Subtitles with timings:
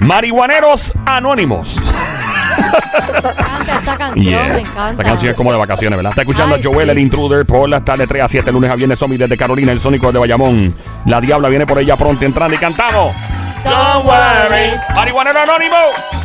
[0.00, 1.76] Marihuaneros Anónimos.
[1.76, 4.48] encanta esta canción, Yeah.
[4.54, 4.90] me encanta.
[4.90, 6.10] Esta canción es como de vacaciones, ¿verdad?
[6.10, 6.90] Está escuchando Ay, a Joel, sí.
[6.92, 9.80] el intruder, por las tardes 3 a 7, lunes a viernes, Somi desde Carolina, el
[9.80, 10.74] Sónico de Bayamón.
[11.06, 13.14] La Diabla viene por ella pronto entrando y cantamos.
[13.62, 15.76] Don't worry Marihuanero Anónimo.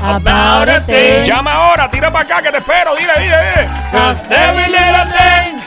[0.02, 1.23] about a thing.
[1.26, 2.96] Llama ahora, tira para acá que te espero.
[2.96, 3.70] Dile, dile, dile.
[3.92, 5.60] Cause every little thing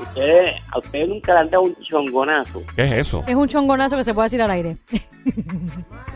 [0.03, 2.62] ustedes, a ustedes nunca le han dado un chongonazo.
[2.76, 3.25] ¿Qué es eso?
[3.26, 4.76] Es un chongonazo que se puede decir al aire.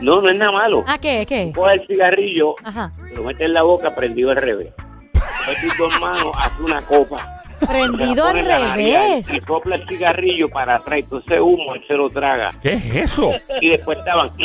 [0.01, 0.83] No, no es nada malo.
[0.87, 1.25] ¿Ah, qué?
[1.27, 1.51] ¿Qué?
[1.55, 2.91] Coge el cigarrillo, Ajá.
[3.15, 4.69] lo mete en la boca prendido al revés.
[5.61, 7.42] Tus dos manos, hace una copa.
[7.67, 9.29] Prendido al revés.
[9.29, 10.99] Y sopla el cigarrillo para atrás.
[10.99, 12.49] Entonces humo, él se lo traga.
[12.61, 13.31] ¿Qué es eso?
[13.61, 14.29] Y después estaban...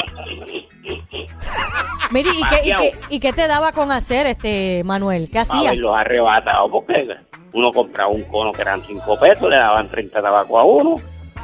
[2.11, 5.29] Mire, ¿y qué, y, qué, ¿y qué te daba con hacer, este Manuel?
[5.31, 5.73] ¿Qué hacías?
[5.73, 7.07] ver, los arrebatados, porque
[7.53, 10.97] uno compraba un cono que eran 5 pesos, le daban 30 tabacos a uno.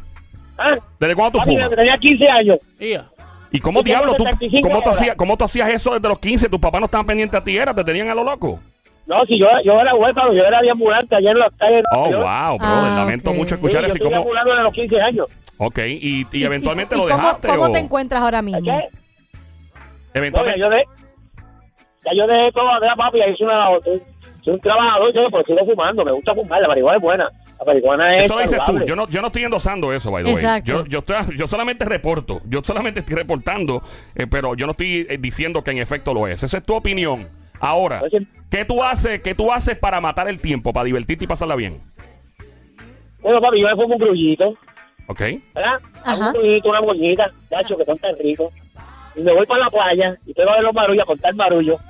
[0.59, 0.79] ¿Eh?
[0.99, 1.69] ¿Desde cuándo tú Papi, fumas?
[1.69, 2.57] desde que tenía 15 años.
[2.79, 3.05] Ia.
[3.51, 6.19] ¿Y cómo Yo diablo tú, 75 cómo, tú hacías, cómo tú hacías eso desde los
[6.19, 6.49] 15?
[6.49, 7.57] ¿Tus papás no estaban pendientes a ti?
[7.57, 7.73] ¿Era?
[7.73, 8.59] ¿Te tenían a lo loco?
[9.07, 11.83] No, si yo, yo era huérfano, yo era ambulante ayer en las calles.
[11.95, 12.67] Oh, yo, wow, bro.
[12.67, 13.95] Ah, Lamento mucho Sí, escuchar yo eso.
[13.95, 15.25] y estoy cómo- ambulando desde los 15 años.
[15.57, 17.47] Ok, y, y eventualmente y lo cómo, dejaste.
[17.47, 18.61] ¿Cómo o- te encuentras ahora mismo?
[18.61, 18.69] ¿Qué?
[18.71, 18.87] No, ya
[20.13, 20.59] Eventualmente.
[20.59, 20.83] yo, de,
[22.05, 23.65] ya yo dejé todo, ya papi, ya hice una...
[23.83, 27.29] Soy, un trabajador, yo, pero sigo fumando, me gusta fumar, la marihuana es buena.
[27.59, 28.85] La marihuana es Eso lo dices tú.
[28.85, 30.61] Yo no, yo no estoy endosando eso, by the way.
[30.63, 32.41] Yo, yo, estoy, yo solamente reporto.
[32.45, 33.83] Yo solamente estoy reportando,
[34.15, 36.41] eh, pero yo no estoy eh, diciendo que en efecto lo es.
[36.41, 37.27] Esa es tu opinión.
[37.59, 38.25] Ahora, Oye.
[38.49, 41.81] ¿qué tú haces, qué tú haces para matar el tiempo, para divertirte y pasarla bien?
[43.21, 44.53] Bueno, papi, yo me fumo un grullito,
[45.07, 45.21] ¿Ok?
[45.53, 45.79] ¿verdad?
[46.05, 46.27] Ajá.
[46.27, 48.53] Un grullito, una moñita, chacho, que son tan ricos.
[49.15, 51.81] Y me voy para la playa y tengo a ver los marullos, a contar marullos.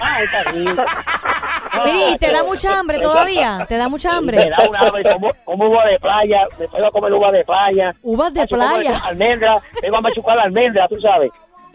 [0.00, 0.84] Ah, está rico.
[1.84, 3.64] Mire, ¿y te da mucha hambre todavía?
[3.68, 4.50] ¿Te da mucha Me hambre?
[4.50, 7.94] da un hambre, como, como uva de playa, me puedo comer uva de playa.
[8.02, 8.92] Uvas de playa.
[9.04, 11.30] Almendra, vengo a machucar la almendra, tú sabes.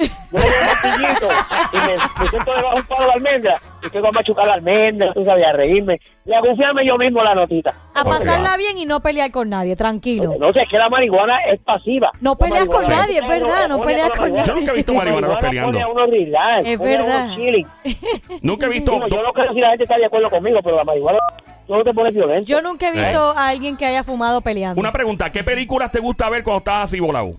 [0.07, 1.27] Yo le un martillito
[1.73, 4.53] y me, me siento debajo de un palo de almendra y tengo a machucar la
[4.53, 7.73] almendra, tú sabes, a reírme y a confiarme yo mismo la notita.
[7.93, 10.35] A pasarla bien y no pelear con nadie, tranquilo.
[10.39, 12.11] No sé, es que la marihuana es pasiva.
[12.21, 14.43] No peleas con nadie, es verdad, no peleas con marihuana.
[14.43, 15.71] Yo nunca he visto marihuaneros peleando.
[15.71, 17.35] Pone a uno relax, Es pone a uno verdad.
[17.35, 17.67] chilling.
[18.41, 18.91] Nunca he visto.
[18.93, 21.19] Digo, yo no creo si la gente está de acuerdo conmigo, pero la marihuana
[21.67, 22.45] no te pone violento.
[22.47, 24.79] Yo nunca he visto a alguien que haya fumado peleando.
[24.79, 27.33] Una pregunta: ¿qué películas te gusta ver cuando estás así volado?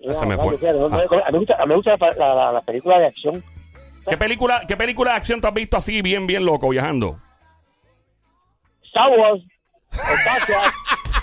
[0.00, 0.58] Se me fue.
[0.60, 1.04] yo no, Ah.
[1.26, 3.42] A mí me gusta, me la, la, la- la película de acción.
[4.08, 7.18] ¿Qué película, ¿Qué película de acción te has visto así, bien, bien loco, viajando?
[8.84, 9.42] Star Wars.
[9.92, 10.72] Star Wars.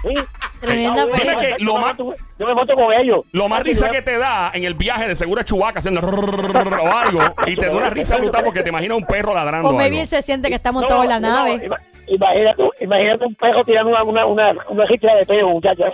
[0.03, 0.13] Sí.
[0.61, 1.21] Tremenda Star Wars.
[1.21, 1.39] película.
[1.57, 1.97] Que lo Yo me más-
[2.37, 3.25] Yo me monto con ellos.
[3.31, 6.01] Lo más risa yo- que te da en el viaje de seguro es Chubaca haciendo
[6.01, 9.69] o algo y te da una risa brutal porque te imaginas un perro ladrando.
[9.69, 11.65] o maybe él se siente que está No, montado en la no, nave.
[11.65, 15.85] ima- Imagínate, imagínate un perro tirando una, una, una, una ristra de pelo, muchacho.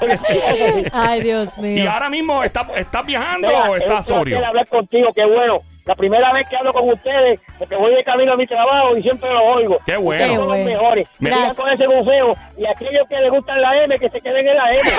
[0.92, 1.90] Ay, Dios Y mío.
[1.90, 4.44] ahora mismo estás estás viajando Mira, o estás sobrio.
[4.46, 5.60] hablar contigo, qué bueno.
[5.84, 9.02] La primera vez que hablo con ustedes, porque voy de camino a mi trabajo y
[9.02, 9.78] siempre los oigo.
[9.86, 10.22] Qué bueno.
[10.22, 10.70] Ustedes son los bueno.
[10.70, 11.08] mejores.
[11.18, 11.56] Me Gracias.
[11.56, 12.36] digan con ese bufeo.
[12.58, 14.82] Y aquellos que les gustan la M, que se queden en la M.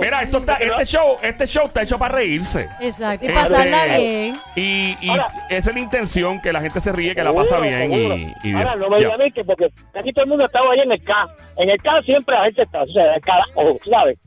[0.00, 2.68] Mira, esto está, este show, este show está hecho para reírse.
[2.80, 3.24] Exacto.
[3.26, 4.36] Y Este, pasarla bien.
[4.56, 7.56] Y, y Ahora- esa es la intención, que la gente se ríe, que la pasa
[7.60, 8.16] Seguro, bien seguro.
[8.16, 9.08] y, y Ahora, no me ya.
[9.16, 11.12] digan que porque aquí todo el mundo estaba ahí en el K.
[11.56, 14.18] En el K siempre la gente está, o sea, en el carajo, ¿sabes?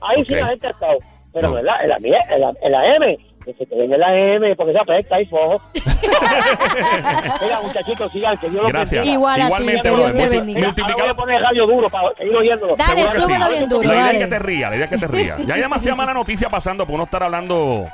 [0.00, 0.40] Ahí sí Ok.
[0.40, 0.98] la gente ha estado.
[1.32, 1.54] Pero, No.
[1.54, 1.74] ¿verdad?
[1.82, 4.72] En la, mía- en la, en la M, que se queden en la M, porque
[4.72, 5.62] se afecta ahí, fojo.
[7.42, 8.92] Mira, muchachitos, sigan, que Dios los Gracias.
[9.00, 9.14] bendiga.
[9.14, 10.16] Igual Igualmente, que brother.
[10.16, 10.54] Te Multi-.
[10.54, 12.76] Mira, multiplicado- ahora voy a poner radio duro para seguir oyéndolo.
[12.76, 13.52] Dale, Seguro que súbelo sí.
[13.52, 14.18] bien duro, La idea dale.
[14.18, 15.46] es que te rías, la idea es que te rías.
[15.46, 17.84] Ya hay demasiada mala noticia pasando por uno estar hablando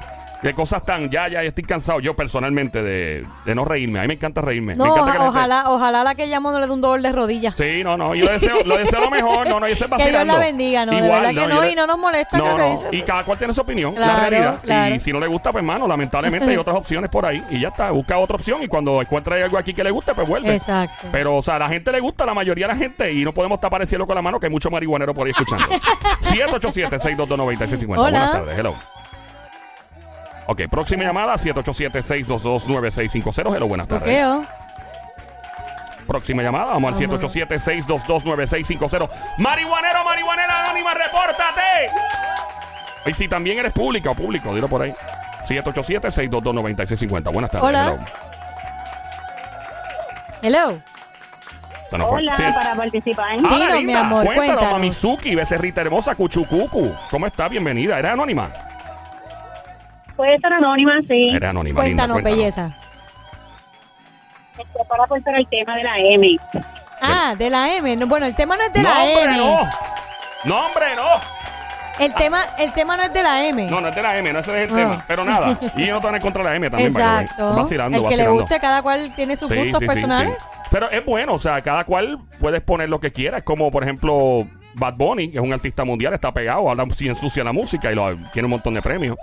[0.42, 1.08] de cosas tan.
[1.10, 3.98] Ya, ya, estoy cansado yo personalmente de, de no reírme.
[4.00, 4.74] A mí me encanta reírme.
[4.76, 6.72] No, me encanta que oja- la gente- ojalá, ojalá la que llamó no le dé
[6.72, 7.54] un dolor de rodillas.
[7.56, 10.10] Sí, no, no, yo le deseo, lo deseo lo mejor, no, no, yo estoy Que
[10.10, 12.62] Dios la bendiga, no, de verdad que no, y no nos molesta No, lo que
[12.62, 12.88] no, dice.
[12.96, 14.58] y cada cual tiene su opinión, la realidad.
[14.62, 14.94] claro.
[14.94, 17.42] Y si no le gusta, pues, mano, lamentablemente hay otras opciones por ahí.
[17.50, 20.26] Y ya está, busca otra opción y cuando encuentre algo aquí que le guste, pues
[20.26, 20.52] vuelve.
[20.54, 21.06] Exacto.
[21.12, 23.32] Pero, o sea, a la gente le gusta, la mayoría de la gente, y no
[23.32, 25.64] podemos tapar el cielo con la mano, que hay mucho marihuanero por ahí escuchando.
[26.20, 27.86] 787-622-9650.
[27.90, 27.98] Hola.
[27.98, 28.74] Buenas tardes, hello.
[30.46, 33.54] Ok, próxima llamada, 787-622-9650.
[33.56, 34.04] Hello, buenas tardes.
[34.04, 34.44] Bloqueo.
[36.06, 39.08] Próxima llamada, vamos al 787-622-9650.
[39.38, 41.60] Marihuanero, marihuanera anónima, repórtate.
[43.06, 44.94] Y si también eres pública o público, dilo por ahí.
[45.48, 47.32] 787-622-9650.
[47.32, 47.68] Buenas tardes.
[47.68, 47.96] Hola.
[50.42, 50.78] hello.
[51.92, 52.06] Hello.
[52.08, 52.42] Hola, Sí.
[52.54, 53.28] para participar.
[53.32, 54.72] Ah, Dinos, linda, mi amor, cuéntanos, cuéntanos.
[54.72, 56.94] Mamizuki, becerrita hermosa, Cuchucucu.
[57.10, 57.48] ¿Cómo está?
[57.48, 57.98] Bienvenida.
[57.98, 58.48] ¿Eres anónima?
[60.22, 61.30] Puede ser anónima, sí.
[61.34, 62.70] Eres anónima, linda, Cuéntanos, belleza.
[64.56, 66.38] Este, para contar el tema de la M.
[67.00, 67.96] Ah, de la M.
[67.96, 69.36] No, bueno, el tema no es de no, la hombre, M.
[69.38, 69.58] no.
[70.44, 71.08] No, hombre, no.
[71.98, 73.66] El tema, el tema no es de la M.
[73.68, 74.80] No, no es de la M, no ese es el Ah.
[74.80, 75.04] tema.
[75.08, 75.58] Pero nada.
[75.76, 76.90] Y no estoy en contra de la M también.
[76.92, 77.52] Exacto.
[77.56, 78.40] Vacilando, el que le vacilando.
[78.42, 80.34] guste, cada cual tiene sus Sí, gustos sí, sí, personales.
[80.38, 80.44] sí.
[80.70, 83.42] Pero es bueno, o sea, cada cual puedes poner lo que quieras.
[83.42, 87.42] Como por ejemplo, Bad Bunny, que es un artista mundial, está pegado, habla si ensucia
[87.42, 89.16] la música y lo, tiene un montón de premios.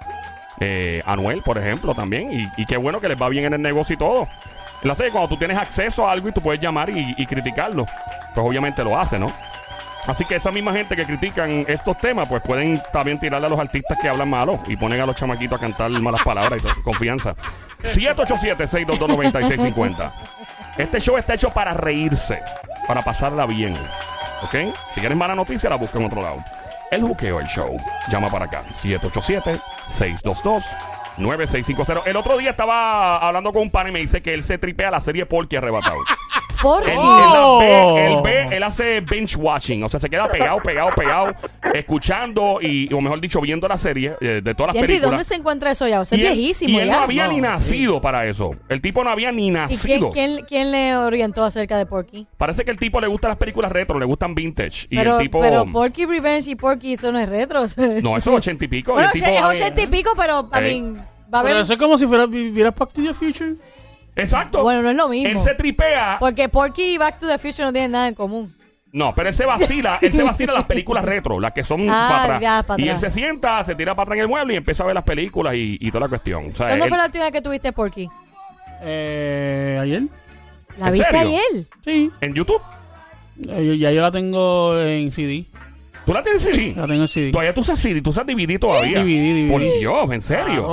[0.60, 2.52] Eh, Anuel, por ejemplo, también.
[2.58, 4.28] Y, qué bueno que les va bien en el negocio y todo.
[4.84, 7.86] La sé, cuando tú tienes acceso a algo y tú puedes llamar y, criticarlo,
[8.34, 9.32] pues obviamente lo hace, ¿no?
[10.08, 13.60] Así que esa misma gente que critican estos temas, pues pueden también tirarle a los
[13.60, 17.36] artistas que hablan malo y ponen a los chamaquitos a cantar malas palabras y confianza.
[17.84, 20.12] 787-622-9650.
[20.78, 22.40] Este show está hecho para reírse,
[22.88, 23.76] para pasarla bien.
[24.42, 24.56] ¿Ok?
[24.94, 26.42] Si quieres mala noticia, la busca en otro lado.
[26.90, 27.76] El juqueo, el show.
[28.10, 28.64] Llama para acá.
[29.90, 32.04] 787-622-9650.
[32.06, 34.92] El otro día estaba hablando con un pan y me dice que él se tripea
[34.92, 35.98] la serie Porky arrebatado.
[36.62, 37.60] ¿Por Él, él Oh.
[37.60, 41.28] ve, él ve, él hace binge watching, o sea, se queda pegado, pegado, pegado,
[41.74, 45.12] escuchando y, o mejor dicho, viendo la serie eh, de todas las Henry, películas.
[45.12, 46.02] ¿dónde se encuentra eso ya?
[46.02, 46.98] O sea, es y él, viejísimo y él ya.
[46.98, 48.52] no había No, ni nacido para eso.
[48.68, 50.10] El tipo no había ni ¿Y quién, nacido.
[50.12, 52.28] quién, quién le orientó acerca de Porky?
[52.38, 54.88] Parece que el tipo le gustan las películas retro, le gustan vintage.
[54.90, 55.40] Y Pero, el tipo.
[55.40, 57.66] pero Porky Revenge y Porky eso no es retro.
[58.02, 58.92] No, eso es ochenta y pico.
[58.92, 60.82] y bueno, el tipo, es ochenta y pico, pero, I Ey.
[60.82, 60.96] mean,
[61.34, 61.58] va a Pero haber...
[61.64, 63.56] eso es como si fuera, vivieras Back to the Future.
[64.16, 64.64] Exacto.
[64.64, 65.30] Bueno, no es lo mismo.
[65.30, 66.18] Él se tripea.
[66.20, 68.54] Porque Porky y Back to the Future no tienen nada en común.
[68.92, 72.08] No, pero él se vacila, él se vacila las películas retro, las que son Ah,
[72.10, 72.42] para atrás.
[72.42, 73.02] ya, para y él atrás.
[73.14, 75.54] se sienta, se tira para atrás en el mueble y empieza a ver las películas
[75.54, 76.48] y, y toda la cuestión.
[76.52, 78.10] O sea, ¿Cuándo él- fue la última vez que tuviste Porky?
[78.82, 80.04] Eh, ¿Ayer?
[80.78, 81.20] ¿La ¿En viste serio?
[81.22, 81.66] ayer?
[81.84, 82.12] Sí.
[82.22, 82.62] en YouTube.
[83.48, 85.46] Eh, ya yo la tengo en CD.
[86.06, 86.74] ¿Tú la tienes en CD?
[86.76, 87.32] La tengo en CD.
[87.32, 89.00] Todavía tú usas CD, tú usas DVD todavía.
[89.04, 89.52] DVD, DVD.
[89.52, 90.68] Por Dios, en serio.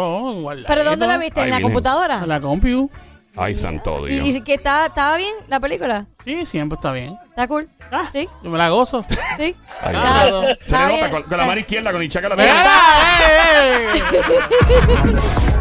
[0.66, 1.40] ¿Pero dónde la viste?
[1.40, 2.20] Ay, ¿En la computadora?
[2.22, 2.90] En la compu.
[3.36, 4.26] Ay, santo ¿Y, Dios.
[4.28, 6.06] y que está, estaba bien la película?
[6.24, 7.16] Sí, siempre está bien.
[7.28, 7.68] ¿Está cool?
[7.92, 8.08] Ah.
[8.12, 8.28] ¿Sí?
[8.42, 9.04] Yo me la gozo.
[9.36, 9.54] ¿Sí?
[9.82, 10.42] Ay, no.
[10.42, 11.10] Se Está le nota bien.
[11.10, 12.44] con, con la mano izquierda, con Ichaca la.
[12.44, 12.48] ¡Eh,
[13.94, 14.00] eh!